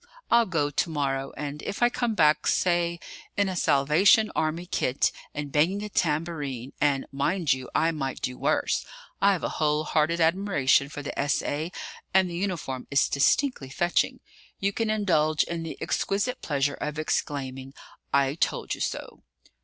I'll 0.31 0.47
go 0.47 0.71
to 0.71 0.89
morrow; 0.89 1.31
and 1.37 1.61
if 1.61 1.83
I 1.83 1.89
come 1.89 2.15
back, 2.15 2.47
say, 2.47 2.99
in 3.37 3.47
a 3.47 3.55
Salvation 3.55 4.31
Army 4.35 4.65
kit, 4.65 5.11
and 5.35 5.51
banging 5.51 5.83
a 5.83 5.89
tambourine 5.89 6.73
and, 6.81 7.05
mind 7.11 7.53
you! 7.53 7.69
I 7.75 7.91
might 7.91 8.19
do 8.19 8.35
worse: 8.35 8.83
I've 9.21 9.43
a 9.43 9.49
whole 9.61 9.83
hearted 9.83 10.19
admiration 10.19 10.89
for 10.89 11.03
the 11.03 11.13
S.A. 11.19 11.71
and 12.15 12.27
the 12.31 12.35
uniform 12.35 12.87
is 12.89 13.07
distinctly 13.09 13.69
fetching 13.69 14.21
you 14.59 14.73
can 14.73 14.89
indulge 14.89 15.43
in 15.43 15.61
the 15.61 15.77
exquisite 15.79 16.41
pleasure 16.41 16.73
of 16.81 16.97
exclaiming, 16.97 17.75
'I 18.11 18.35
told 18.41 18.73
you 18.73 18.81
so!' 18.81 19.21